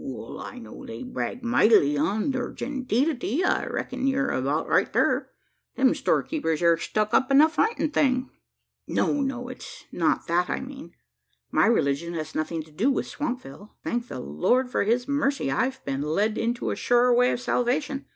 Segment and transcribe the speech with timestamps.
[0.03, 3.43] "Wal I know they brag mightily on thur genteelity.
[3.43, 5.29] I reckon you're about right thur
[5.75, 8.31] them, storekeepers air stuck up enough for anythin'."
[8.87, 10.95] "No, no; it's not that I mean.
[11.51, 13.75] My religion has nothing to do with Swampville.
[13.83, 18.07] Thank the Lord for his mercy, I've been led into a surer way of salvation.